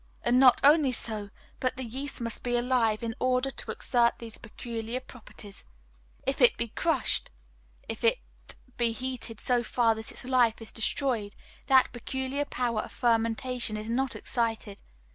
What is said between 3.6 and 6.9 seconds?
exert these peculiar properties. If it be